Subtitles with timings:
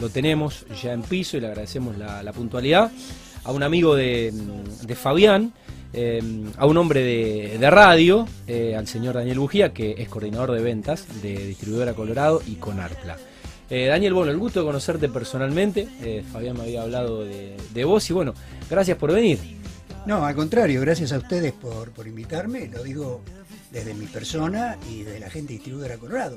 [0.00, 2.90] lo tenemos ya en piso y le agradecemos la, puntualidad.
[3.44, 4.32] A un amigo de,
[4.94, 5.52] Fabián,
[5.92, 6.22] eh,
[6.56, 7.02] a un hombre
[7.58, 12.42] de, radio, eh, al señor Daniel Bujía, que es coordinador de ventas de Distribuidora Colorado
[12.46, 13.16] y con Arpla.
[13.70, 15.88] Eh, Daniel, bueno, el gusto de conocerte personalmente.
[16.32, 18.34] Fabián me había hablado de, vos y bueno,
[18.68, 19.38] gracias por venir.
[20.06, 22.68] No, al contrario, gracias a ustedes por, por invitarme.
[22.68, 23.20] Lo digo
[23.70, 26.36] desde mi persona y de la gente de Distribuidora Colorado.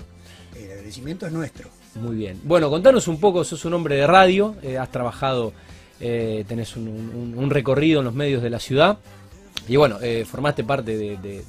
[0.55, 1.69] El agradecimiento es nuestro.
[1.95, 2.39] Muy bien.
[2.43, 5.53] Bueno, contanos un poco, sos un hombre de radio, eh, has trabajado,
[5.99, 8.97] eh, tenés un, recorrido en los medios de la ciudad
[9.67, 11.43] y bueno, eh, formaste parte de,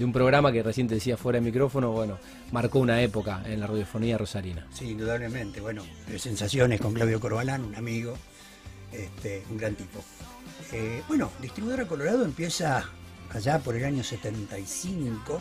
[0.00, 2.18] un programa que recién te decía fuera de micrófono, bueno,
[2.50, 4.66] marcó una época en la radiofonía rosarina.
[4.72, 5.60] Sí, indudablemente.
[5.60, 5.82] Bueno,
[6.16, 8.14] sensaciones con Claudio Corbalán, un amigo,
[8.92, 10.02] este, un gran tipo.
[11.08, 12.84] bueno, Distribuidora Colorado empieza
[13.30, 15.40] allá por el año 75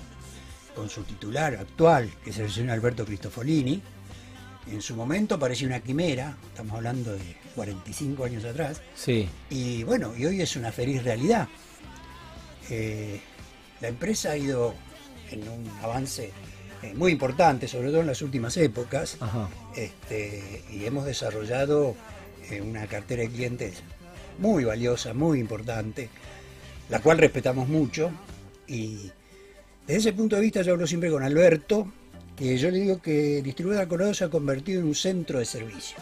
[0.75, 3.81] con su titular actual, que es el señor Alberto Cristofolini.
[4.71, 8.81] En su momento parecía una quimera, estamos hablando de 45 años atrás.
[8.95, 9.27] Sí.
[9.49, 11.47] Y bueno, y hoy es una feliz realidad.
[12.69, 13.19] Eh,
[13.81, 14.75] la empresa ha ido
[15.31, 16.31] en un avance
[16.83, 19.17] eh, muy importante, sobre todo en las últimas épocas,
[19.75, 21.95] este, y hemos desarrollado
[22.49, 23.83] eh, una cartera de clientes
[24.39, 26.09] muy valiosa, muy importante,
[26.89, 28.11] la cual respetamos mucho
[28.67, 29.11] y
[29.87, 31.91] desde ese punto de vista yo hablo siempre con Alberto,
[32.35, 36.01] que yo le digo que Distribuidora Colorado se ha convertido en un centro de servicios.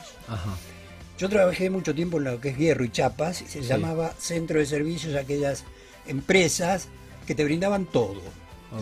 [1.18, 4.60] Yo trabajé mucho tiempo en lo que es Hierro y Chapas y se llamaba centro
[4.60, 5.66] de servicios aquellas
[6.08, 6.88] empresas
[7.28, 8.22] que te brindaban todo.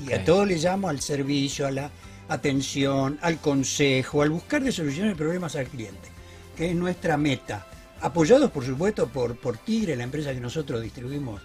[0.07, 1.91] Y a todo le llamo al servicio, a la
[2.27, 6.09] atención, al consejo, al buscar de soluciones de problemas al cliente,
[6.55, 7.65] que es nuestra meta.
[8.01, 11.41] Apoyados, por supuesto, por, por Tigre, la empresa que nosotros distribuimos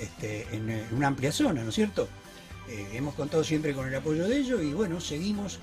[0.00, 2.08] este, en una amplia zona, ¿no es cierto?
[2.68, 5.58] Eh, hemos contado siempre con el apoyo de ellos y bueno, seguimos.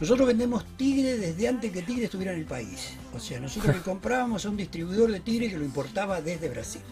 [0.00, 2.94] Nosotros vendemos Tigre desde antes que Tigre estuviera en el país.
[3.14, 6.82] O sea, nosotros le comprábamos a un distribuidor de Tigre que lo importaba desde Brasil.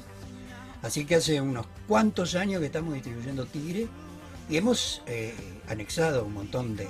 [0.83, 3.89] Así que hace unos cuantos años que estamos distribuyendo Tigre
[4.49, 5.35] y hemos eh,
[5.69, 6.87] anexado un montón de,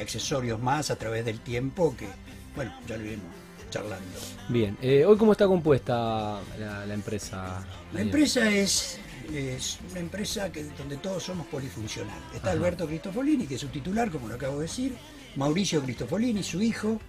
[0.00, 2.08] accesorios más a través del tiempo que,
[2.56, 3.26] bueno, ya lo iremos
[3.70, 4.18] charlando.
[4.48, 7.64] Bien, eh, ¿hoy cómo está compuesta la, la empresa?
[7.92, 8.98] La empresa es
[9.32, 12.22] es una empresa que, donde todos somos polifuncionales.
[12.34, 14.94] Está Alberto Cristofolini, que es su titular, como lo acabo de decir,
[15.36, 17.00] Mauricio Cristofolini, su hijo,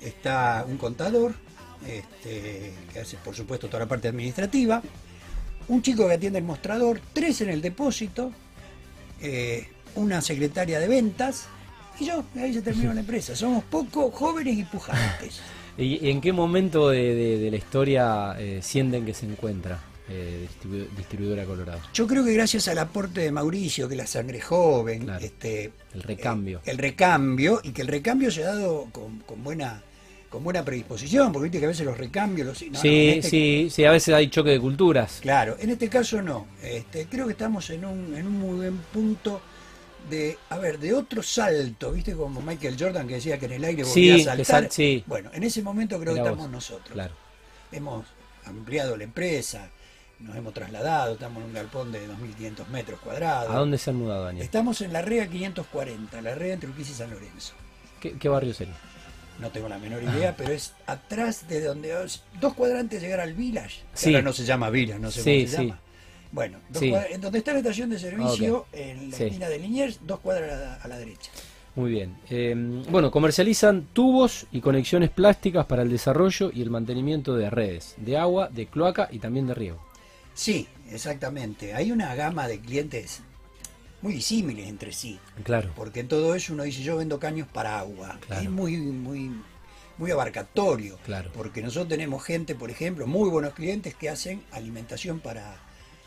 [0.00, 1.34] está un contador,
[1.86, 4.82] este, que hace por supuesto toda la parte administrativa,
[5.68, 8.32] un chico que atiende el mostrador, tres en el depósito,
[9.20, 11.48] eh, una secretaria de ventas,
[11.98, 13.36] y yo, ahí se terminó la empresa.
[13.36, 15.40] Somos poco jóvenes y pujantes.
[15.78, 19.78] ¿Y en qué momento de, la historia eh, sienten que se encuentra?
[20.12, 20.48] Eh,
[20.96, 21.80] distribuidora Colorado?
[21.94, 26.58] Yo creo que gracias al aporte de Mauricio, que la sangre joven, este, el recambio.
[26.58, 29.82] Eh, el recambio, y que el recambio se ha dado con, buena
[30.28, 32.46] con buena predisposición, porque viste que a veces los recambios...
[32.46, 32.70] Los, sí,
[33.08, 35.18] este sí, sí, a veces hay choque de culturas.
[35.20, 36.46] Claro, en este caso no.
[36.62, 39.40] Este, creo que estamos en un, en un muy buen punto
[40.08, 42.14] de, a ver, de otro salto, ¿viste?
[42.14, 44.68] Como Michael Jordan que decía que en el aire volvía a saltar.
[45.06, 46.92] Bueno, en ese momento creo que estamos nosotros.
[46.92, 47.14] Claro.
[47.72, 48.06] Hemos
[48.44, 49.68] ampliado la empresa,
[50.20, 53.50] nos hemos trasladado, estamos en un galpón de 2.500 metros cuadrados.
[53.50, 54.44] ¿A dónde se han mudado, Daniel?
[54.44, 57.54] Estamos en la REA 540, la REA entre Urquiza y San Lorenzo.
[58.00, 58.74] ¿Qué, barrio sería?
[59.38, 61.94] No tengo la menor idea, pero es atrás de donde...
[62.40, 65.66] Dos cuadrantes llegar al Village, que ahora no se llama Village, no sé cómo se
[65.66, 65.80] llama.
[66.32, 70.78] Bueno, en donde está la estación de servicio, en la esquina de Liniers, dos cuadras
[70.82, 71.30] a la, derecha.
[71.74, 72.16] Muy bien.
[72.28, 72.54] Eh,
[72.88, 78.16] bueno, comercializan tubos y conexiones plásticas para el desarrollo y el mantenimiento de redes, de
[78.16, 79.89] agua, de cloaca y también de riego.
[80.40, 81.74] Sí, exactamente.
[81.74, 83.20] Hay una gama de clientes
[84.00, 85.20] muy disímiles entre sí.
[85.44, 85.70] Claro.
[85.76, 88.18] Porque en todo eso uno dice, yo vendo caños para agua.
[88.30, 89.30] Es muy, muy,
[89.98, 90.96] muy abarcatorio.
[91.04, 91.30] Claro.
[91.34, 95.58] Porque nosotros tenemos gente, por ejemplo, muy buenos clientes que hacen alimentación para,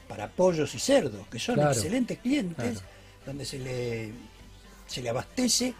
[0.07, 2.81] para pollos y cerdos, que son excelentes clientes,
[3.27, 4.13] donde se le,
[4.87, 5.75] se le abastece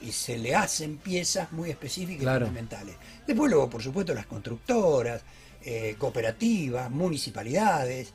[0.00, 2.94] y se le hacen piezas muy específicas y fundamentales.
[3.26, 5.24] Después luego, por supuesto, las constructoras,
[5.64, 8.12] eh, cooperativas, municipalidades.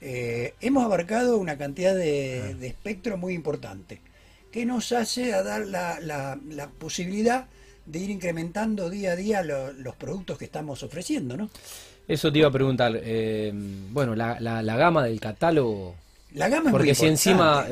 [0.00, 4.00] Eh, hemos abarcado una cantidad de, espectro muy importante
[4.52, 7.46] que nos hace a dar la, posibilidad
[7.86, 11.50] de ir incrementando día a día los productos que estamos ofreciendo, ¿no?
[12.06, 12.92] Eso te iba a preguntar.
[13.02, 13.52] Eh,
[13.90, 15.96] bueno, la, gama del catálogo.
[16.34, 17.66] La gama Porque si encima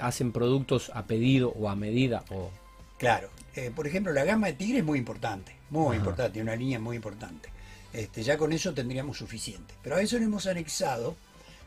[0.00, 2.50] hacen productos a pedido o a medida o.
[2.98, 3.30] Claro.
[3.74, 7.48] por ejemplo, la gama de Tigre es muy importante, muy importante, una línea muy importante.
[7.92, 9.74] Este, ya con eso tendríamos suficiente.
[9.82, 11.16] Pero a eso le hemos anexado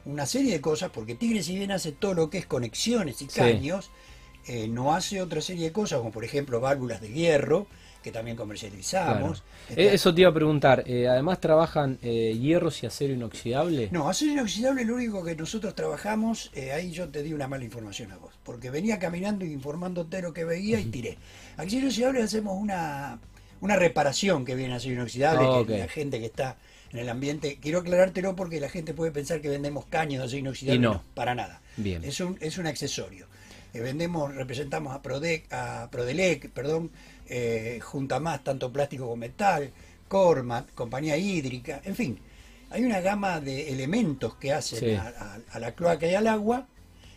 [0.05, 3.27] una serie de cosas, porque Tigre si bien hace todo lo que es conexiones y
[3.27, 3.89] caños,
[4.47, 7.67] eh, no hace otra serie de cosas, como por ejemplo válvulas de hierro,
[8.03, 9.43] que también comercializamos.
[9.69, 13.89] Eh, eso te iba a preguntar, eh, además trabajan eh, hierros y acero inoxidable.
[13.91, 18.11] No, acero inoxidable lo único que nosotros trabajamos, ahí yo te di una mala información
[18.11, 21.17] a vos, porque venía caminando y informándote lo que veía y tiré.
[21.57, 23.19] Acero inoxidable hacemos una,
[23.63, 26.57] una reparación que viene acero inoxidable, que la gente que está
[26.92, 30.39] en el ambiente, quiero aclarártelo porque la gente puede pensar que vendemos caños de acero
[30.39, 31.04] inoxidable, no.
[31.15, 31.62] para nada.
[31.77, 32.04] Bien.
[32.04, 33.27] Es un, es un accesorio.
[33.74, 36.92] vendemos, representamos a, Prodec, a Prodelec, perdón,
[37.30, 39.71] eh, junta más tanto plástico como metal,
[40.10, 42.19] Cormat, compañía hídrica, en fin,
[42.69, 46.68] hay una gama de elementos que hacen a, la cloaca y al agua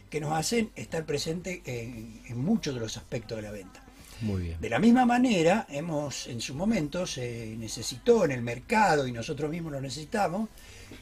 [0.09, 3.83] que nos hacen estar presentes en, muchos de los aspectos de la venta.
[4.21, 4.61] Muy bien.
[4.61, 9.51] De la misma manera, hemos en su momento se necesitó en el mercado y nosotros
[9.51, 10.49] mismos lo necesitamos,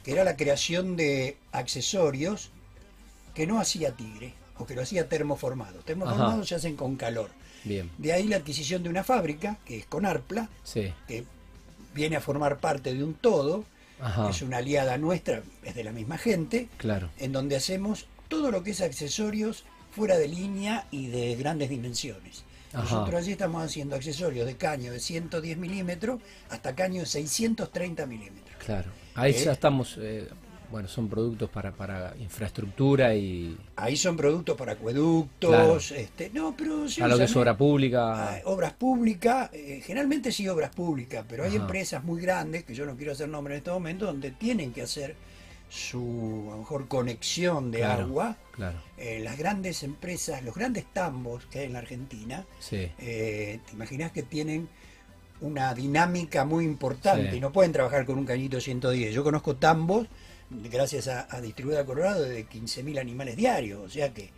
[0.03, 2.51] que era la creación de accesorios
[3.35, 5.81] que no hacía Tigre o que lo hacía termoformado.
[5.81, 7.31] Termoformados se hacen con calor.
[7.65, 11.25] De ahí la adquisición de una fábrica, que es Conarpla, que
[11.95, 13.65] viene a formar parte de un todo,
[14.29, 17.11] es una aliada nuestra, es de la misma gente, claro.
[17.19, 22.45] en donde hacemos todo lo que es accesorios fuera de línea y de grandes dimensiones.
[22.75, 28.57] Nosotros allí estamos haciendo accesorios de caño de 110 milímetros hasta caño de 630 milímetros.
[28.65, 30.29] Claro, ahí ya estamos eh,
[30.75, 33.57] bueno, son productos para, para infraestructura y...
[33.77, 36.87] Ahí son productos para acueductos, este, no, pero...
[37.01, 38.35] a lo que es obra pública.
[38.35, 42.87] Ah, obras públicas, eh, generalmente sí obras públicas, pero hay empresas muy grandes, que yo
[42.87, 45.15] no quiero hacer nombre en este momento, donde tienen que hacer
[45.75, 48.37] su, a lo mejor, conexión de agua.
[48.53, 48.79] Claro.
[48.97, 52.91] Eh, las grandes empresas, los grandes tambos que hay en la Argentina, sí.
[52.99, 54.69] Eh, te imaginas que tienen
[55.41, 59.13] una dinámica muy importante y no pueden trabajar con un cañito 110.
[59.13, 60.07] Yo conozco tambos
[60.49, 64.31] gracias a, a Distribuida Colorado, de 15.000 animales diarios, o sea que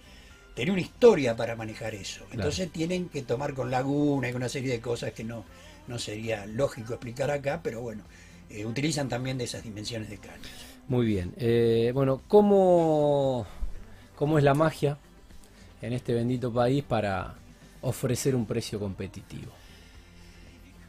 [0.55, 2.25] tiene una historia para manejar eso.
[2.33, 5.45] Entonces tienen que tomar con laguna y con una serie de cosas que no,
[5.87, 8.05] no sería lógico explicar acá, pero bueno,
[8.49, 10.49] eh, utilizan también de esas dimensiones de caños.
[10.89, 11.35] Muy bien.
[11.37, 13.47] Eh, bueno, ¿cómo,
[14.15, 14.99] ¿cómo es la magia
[15.83, 17.35] en este bendito país para
[17.81, 19.51] ofrecer un precio competitivo?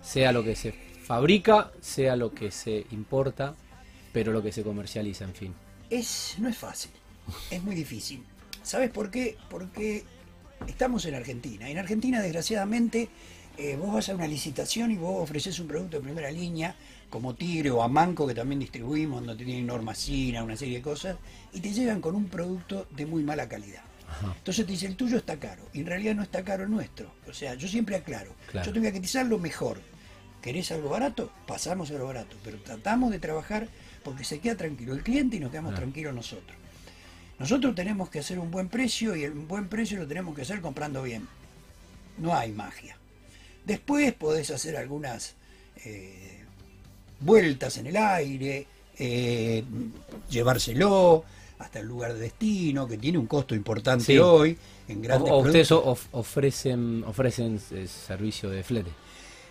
[0.01, 3.55] Sea lo que se fabrica, sea lo que se importa,
[4.13, 5.53] pero lo que se comercializa, en fin.
[5.89, 6.91] Es, no es fácil,
[7.49, 8.23] es muy difícil.
[8.61, 9.35] ¿Sabes por qué?
[9.49, 10.03] Porque
[10.67, 11.69] estamos en Argentina.
[11.69, 13.09] En Argentina, desgraciadamente,
[13.57, 16.75] eh, vos vas a una licitación y vos ofreces un producto de primera línea,
[17.09, 21.17] como Tigre o Amanco, que también distribuimos, donde tienen normacina, una serie de cosas,
[21.53, 23.83] y te llegan con un producto de muy mala calidad.
[24.23, 25.63] Entonces te dice, el tuyo está caro.
[25.73, 27.11] Y en realidad no está caro el nuestro.
[27.27, 28.33] O sea, yo siempre aclaro.
[28.53, 29.81] Yo te voy a cotizar lo mejor.
[30.41, 31.31] ¿Querés algo barato?
[31.45, 32.35] Pasamos a lo barato.
[32.43, 33.67] Pero tratamos de trabajar
[34.03, 36.57] porque se queda tranquilo el cliente y nos quedamos tranquilos nosotros.
[37.39, 40.61] Nosotros tenemos que hacer un buen precio y el buen precio lo tenemos que hacer
[40.61, 41.27] comprando bien.
[42.17, 42.97] No hay magia.
[43.65, 45.35] Después podés hacer algunas
[45.83, 46.45] eh,
[47.19, 48.67] vueltas en el aire,
[48.99, 49.63] eh,
[50.29, 51.23] llevárselo
[51.59, 54.57] hasta el lugar de destino, que tiene un costo importante hoy.
[54.87, 58.91] En grandes o, ustedes ofrecen, ofrecen eh, servicio de flete.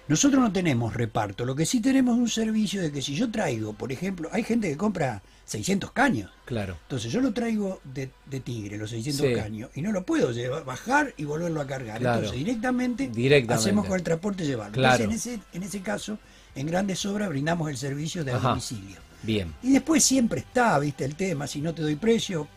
[0.09, 3.29] Nosotros no tenemos reparto, lo que sí tenemos es un servicio de que si yo
[3.29, 6.31] traigo, por ejemplo, hay gente que compra 600 caños.
[6.45, 6.77] Claro.
[6.83, 8.09] Entonces yo lo traigo de,
[8.41, 11.97] Tigre, los 600 caños, y no lo puedo llevar, bajar y volverlo a cargar.
[11.97, 13.11] Entonces directamente,
[13.49, 14.75] hacemos con el transporte llevarlo.
[14.75, 15.03] Claro.
[15.03, 16.19] Entonces en ese, en ese caso,
[16.57, 18.97] en grandes obras brindamos el servicio de domicilio.
[19.23, 19.55] Bien.
[19.63, 22.49] Y después siempre está, viste, el tema, si no te doy precio,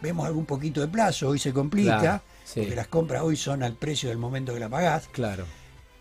[0.00, 2.22] vemos algún poquito de plazo, hoy se complica,
[2.54, 5.08] porque las compras hoy son al precio del momento que la pagás.
[5.08, 5.44] Claro.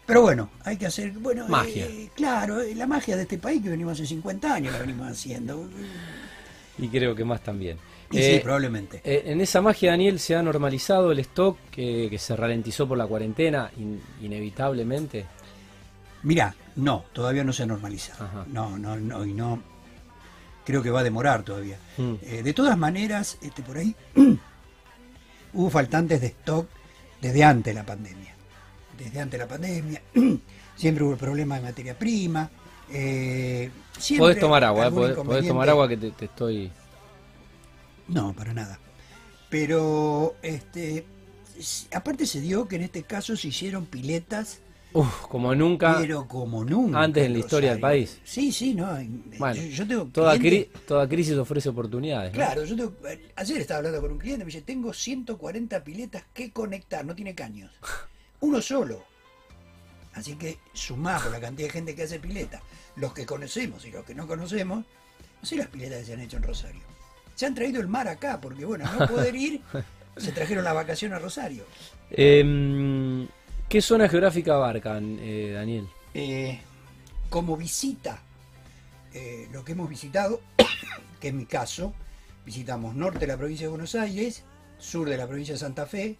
[0.07, 1.85] Pero bueno, hay que hacer, bueno, magia.
[1.85, 5.05] Eh, claro, eh, la magia de este país que venimos hace 50 años la venimos
[5.05, 5.69] haciendo.
[6.77, 7.77] Y creo que más también.
[8.09, 9.01] sí, eh, probablemente.
[9.03, 13.69] en esa magia, Daniel, se ha normalizado el stock que, se ralentizó por la cuarentena,
[14.21, 15.25] inevitablemente.
[16.23, 18.45] Mira, no, todavía no se ha normalizado.
[18.47, 19.61] No, no, no, y no.
[20.65, 21.79] Creo que va a demorar todavía.
[21.97, 22.43] Mm.
[22.43, 23.95] de todas maneras, este, por ahí
[25.53, 26.67] hubo faltantes de stock
[27.21, 28.37] desde antes de la pandemia
[28.97, 30.01] desde antes de la pandemia,
[30.75, 32.49] siempre hubo problemas de materia prima.
[32.89, 33.69] Eh,
[34.17, 36.71] podés tomar agua, eh, podés, tomar agua que te, estoy...
[38.07, 38.79] No, para nada.
[39.49, 41.05] Pero, este,
[41.93, 44.59] aparte se dio que en este caso se hicieron piletas
[44.97, 45.97] Uf, como nunca.
[45.99, 47.03] Pero como nunca.
[47.03, 48.19] Antes en la historia del país.
[48.23, 48.97] Sí, sí, no.
[49.37, 50.35] Bueno, yo, tengo toda,
[50.87, 52.33] toda crisis ofrece oportunidades.
[52.33, 52.93] Claro, yo tengo,
[53.35, 57.35] ayer estaba hablando con un cliente, me dice, tengo 140 piletas que conectar, no tiene
[57.35, 57.71] caños.
[58.39, 59.03] uno solo.
[60.13, 62.63] Así que sumamos la cantidad de gente que hace pileta,
[62.95, 66.21] los que conocemos y los que no conocemos, no sé las piletas que se han
[66.21, 66.81] hecho en Rosario.
[67.35, 69.61] Se han traído el mar acá, porque bueno, no poder ir,
[70.17, 71.65] se trajeron la vacación a Rosario.
[72.09, 73.27] Em,
[73.69, 75.89] ¿Qué zona geográfica abarcan, eh, Daniel?
[76.13, 76.61] eh,
[77.29, 78.17] como visita,
[79.13, 80.39] eh, lo que hemos visitado,
[81.19, 81.93] que en mi caso,
[82.45, 84.43] visitamos norte de la provincia de Buenos Aires,
[84.79, 86.15] sur de la provincia de Santa Fe,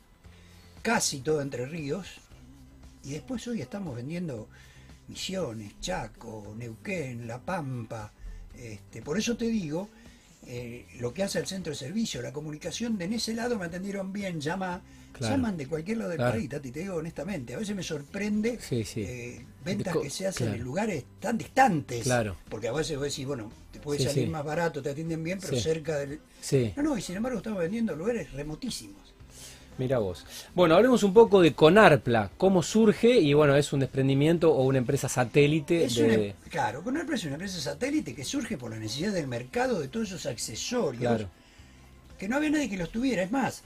[0.81, 2.19] casi todo Entre Ríos,
[3.05, 4.49] y después hoy estamos vendiendo
[5.07, 8.11] Misiones, Chaco, Neuquén, La Pampa.
[8.57, 9.87] Este, por eso te digo,
[10.45, 13.65] eh, lo que hace el centro de servicio, la comunicación, de en ese lado me
[13.65, 14.81] atendieron bien, llama,
[15.19, 19.45] llaman de cualquier lado del país, Tati, te digo honestamente, a veces me sorprende eh,
[19.65, 22.37] ventas que se hacen en lugares tan distantes, claro.
[22.49, 25.59] porque a veces vos decís, bueno, te puede salir más barato, te atienden bien, pero
[25.59, 26.21] cerca del...
[26.75, 29.16] No, no, y sin embargo estamos vendiendo lugares remotísimos.
[29.77, 30.25] Mira vos.
[30.55, 34.79] Bueno, hablemos un poco de Conarpla, cómo surge y bueno, es un desprendimiento o una
[34.79, 36.35] empresa satélite de...
[36.49, 40.07] claro, Conarpla es una empresa satélite que surge por la necesidad del mercado de todos
[40.07, 41.27] esos accesorios
[42.17, 43.23] que no había nadie que los tuviera.
[43.23, 43.63] Es más,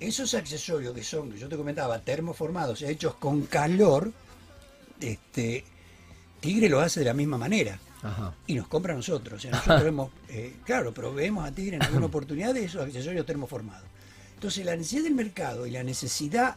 [0.00, 4.12] esos accesorios que son, que yo te comentaba, termoformados, hechos con calor,
[5.00, 5.64] este,
[6.40, 7.78] Tigre lo hace de la misma manera.
[8.48, 9.38] Y nos compra a nosotros.
[9.38, 13.26] O sea, nosotros hemos, eh, claro, proveemos a Tigre en alguna oportunidad de esos accesorios
[13.26, 13.91] termoformados.
[14.42, 16.56] Entonces la necesidad del mercado y la necesidad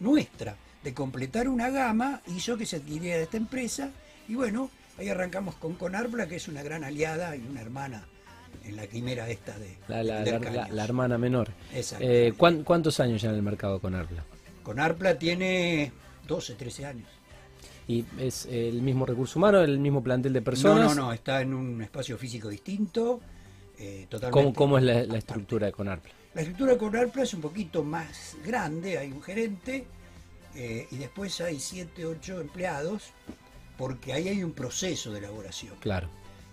[0.00, 3.90] nuestra de completar una gama hizo que se adquiriera esta empresa
[4.26, 8.08] y bueno, ahí arrancamos con Conarbla, que es una gran aliada y una hermana
[8.64, 9.76] en la quimera esta de...
[9.88, 11.50] La, la, hermana menor.
[12.00, 14.24] Eh, ¿Cuántos años ya en el mercado Conarbla?
[14.62, 15.92] Conarbla tiene
[16.26, 17.08] 12, 13 años.
[17.86, 20.78] ¿Y es el mismo recurso humano, el mismo plantel de personas?
[20.78, 23.20] No, no, no, está en un espacio físico distinto.
[23.78, 26.17] Eh, totalmente ¿Cómo, es la, estructura de Conarbla?
[26.34, 29.86] La estructura de Conarpla es un poquito más grande, hay un gerente
[30.54, 33.12] eh, y después hay 7, 8 empleados,
[33.76, 35.76] porque ahí hay un proceso de elaboración.
[35.80, 36.08] Claro.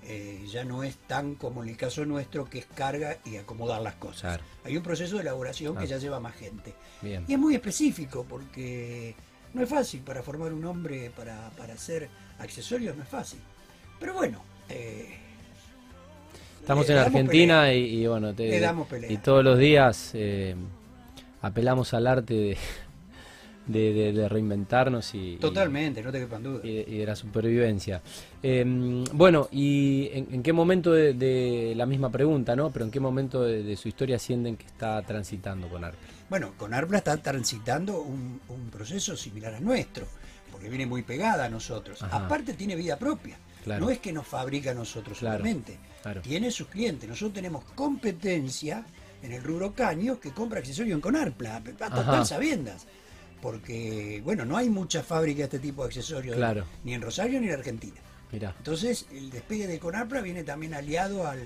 [0.08, 3.82] Eh, ya no es tan como en el caso nuestro que es carga y acomodar
[3.82, 4.40] las cosas.
[4.64, 6.76] Hay un proceso de elaboración que ya lleva más gente.
[7.02, 9.16] Y es muy específico porque
[9.54, 13.40] no es fácil para formar un hombre para, hacer accesorios, no es fácil.
[14.00, 15.18] Pero bueno, eh,
[16.66, 18.34] Estamos en Argentina y, bueno,
[19.08, 20.56] y todos los días eh,
[21.44, 22.58] apelamos al arte
[23.68, 28.02] de, reinventarnos y totalmente, no te quepan duda y, de la supervivencia.
[28.42, 32.72] Em, bueno, y en, qué momento de, la misma pregunta, ¿no?
[32.72, 36.00] Pero en qué momento de, su historia sienten que está transitando con Arpla.
[36.32, 38.42] Bueno, con Arpla está transitando un,
[38.72, 40.08] proceso similar al nuestro,
[40.52, 42.02] porque viene muy pegada a nosotros.
[42.02, 43.38] Aparte tiene vida propia.
[43.68, 45.78] No es que nos fabrica a nosotros solamente
[46.22, 47.08] tiene sus clientes.
[47.08, 48.86] Nosotros tenemos competencia
[49.22, 52.86] en el rubro caños que compra accesorios en Conarpla, total sabiendas.
[53.42, 56.38] Porque, bueno, no hay muchas fábricas de este tipo de accesorios,
[56.84, 58.02] ni en Rosario ni en Argentina.
[58.32, 61.40] Entonces, el despegue de Conarpla viene también aliado al,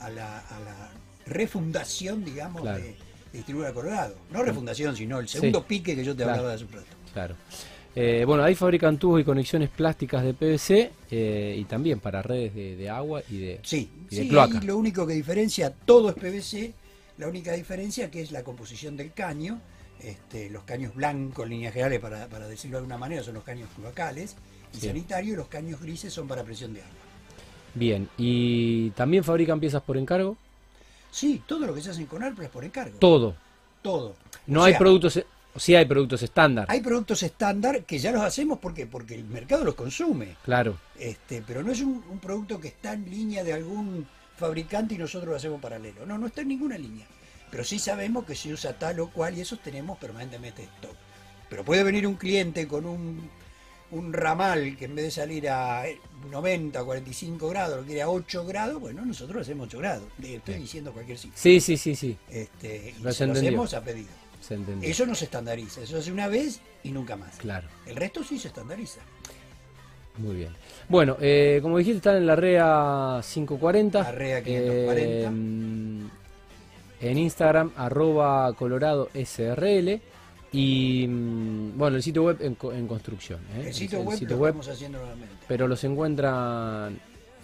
[0.00, 0.90] a, la,
[1.26, 2.96] refundación, digamos, de,
[3.32, 4.16] de Colorado.
[4.30, 6.86] No refundación, sino el segundo pique que yo te hablaba de hace un rato.
[7.12, 7.34] Claro.
[7.98, 12.54] Eh, bueno, ahí fabrican tubos y conexiones plásticas de PVC eh, y también para redes
[12.54, 16.74] de, agua y de, sí, sí, lo único que diferencia, todo es PVC,
[17.16, 19.60] la única diferencia que es la composición del caño.
[19.98, 23.70] Este, los caños blancos, en líneas generales, para, decirlo de alguna manera, son los caños
[23.82, 24.36] locales
[24.74, 26.92] y sanitarios, y los caños grises son para presión de agua.
[27.74, 30.36] Bien, ¿y también fabrican piezas por encargo?
[31.10, 32.98] Sí, todo lo que se hace con ARPA es por encargo.
[32.98, 33.34] Todo.
[33.80, 34.16] Todo.
[34.46, 35.24] No hay productos
[35.58, 36.66] Sí hay productos estándar.
[36.68, 40.36] Hay productos estándar que ya los hacemos porque porque el mercado los consume.
[40.44, 40.78] Claro.
[40.98, 45.30] Este, pero no es un, producto que está en línea de algún fabricante y nosotros
[45.30, 46.06] lo hacemos paralelo.
[46.06, 47.06] No, no está en ninguna línea.
[47.50, 50.96] Pero sí sabemos que se usa tal o cual y esos tenemos permanentemente stock.
[51.48, 53.30] Pero puede venir un cliente con un,
[53.92, 55.84] un ramal que en vez de salir a
[56.30, 60.04] 90 o 45 grados, lo quiere a 8 grados, bueno, nosotros hacemos 8 grados.
[60.20, 61.38] Estoy diciendo cualquier cifra.
[61.38, 62.16] Sí, sí, sí, sí.
[62.28, 64.08] Este, y lo hacemos a pedido.
[64.82, 67.36] Eso no se estandariza, eso hace una vez y nunca más.
[67.36, 67.68] Claro.
[67.86, 69.00] El resto sí se estandariza.
[70.18, 70.50] Muy bien.
[70.88, 74.02] Bueno, eh, como dijiste, están en la REA 540.
[74.02, 75.00] La REA 540.
[75.00, 75.28] Eh,
[77.00, 80.00] en Instagram, arroba colorado SRL.
[80.52, 83.40] Y mm, bueno, el sitio web en, construcción.
[83.56, 83.64] ¿eh?
[83.66, 85.34] El sitio web lo estamos haciendo nuevamente.
[85.46, 86.98] Pero los encuentran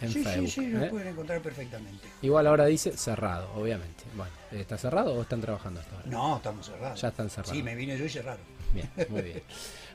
[0.09, 0.89] sí, Sí, sí, lo ¿eh?
[0.89, 2.07] pueden encontrar perfectamente.
[2.23, 4.05] Igual ahora dice cerrado, obviamente.
[4.17, 6.09] Bueno, ¿está cerrado o están trabajando hasta ahora?
[6.09, 7.01] No, estamos cerrados.
[7.01, 7.57] Ya están cerrados.
[7.57, 8.45] Sí, me vine yo y cerraron.
[8.73, 9.43] Bien, muy bien.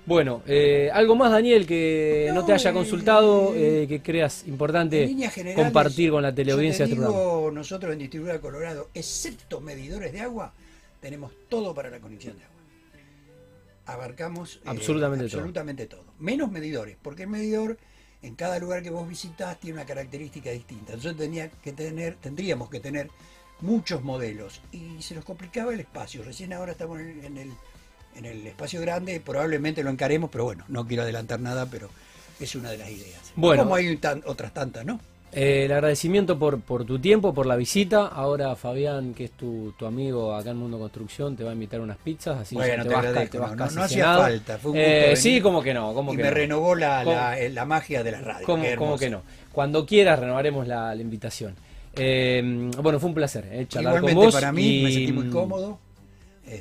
[0.07, 5.13] Bueno, eh, algo más, Daniel, que no, te haya consultado, eh, que creas importante
[5.53, 7.51] compartir con la teleaudiencia este programa.
[7.51, 10.53] Nosotros en Distribuidora Colorado, excepto medidores de agua,
[11.01, 12.55] tenemos todo para la conexión de agua.
[13.85, 16.05] Abarcamos absolutamente, absolutamente todo.
[16.19, 17.77] Menos medidores, porque el medidor
[18.21, 20.93] en cada lugar que vos visitás tiene una característica distinta.
[20.93, 23.09] Entonces tenía que tener, tendríamos que tener
[23.61, 26.23] muchos modelos y se nos complicaba el espacio.
[26.23, 27.53] Recién ahora estamos en el,
[28.15, 31.89] en el espacio grande, probablemente lo encaremos, pero bueno, no quiero adelantar nada, pero
[32.39, 33.33] es una de las ideas.
[33.35, 33.63] Bueno.
[33.63, 34.99] Como hay otras tantas, ¿no?
[35.33, 38.07] Eh, el agradecimiento por, por tu tiempo, por la visita.
[38.07, 41.81] Ahora Fabián, que es tu, tu amigo acá en Mundo Construcción, te va a invitar
[41.81, 44.71] unas pizzas, así bueno, te, te, vas, agradezco, vas no, casi no hacía falta, fue
[44.71, 46.35] un Eh, sí, como que no, como y que me no.
[46.35, 47.15] renovó la, ¿Cómo?
[47.15, 48.45] la, la magia de la radio.
[48.45, 48.99] ¿Cómo, qué cómo hermoso.
[49.03, 49.21] que no?
[49.51, 51.55] Cuando quieras renovaremos la, la invitación.
[51.95, 54.33] Eh, bueno, fue un placer eh, charlar Igualmente con vos.
[54.33, 55.79] para mí, y, me sentí muy cómodo.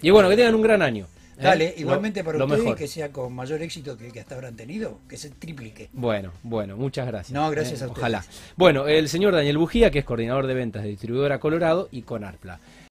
[0.02, 1.06] Y bueno, que tengan un gran año.
[1.38, 1.42] ¿Eh?
[1.42, 2.78] Dale, igualmente para lo ustedes mejor.
[2.78, 5.88] que sea con mayor éxito que el que hasta han tenido, que se triplique.
[5.92, 7.32] Bueno, bueno, muchas gracias.
[7.32, 7.98] No, gracias Eh, a ustedes.
[8.02, 8.24] Ojalá.
[8.56, 12.24] Bueno, el señor Daniel Bujía, que es coordinador de ventas de Distribuidora Colorado y con
[12.24, 12.58] Arpla.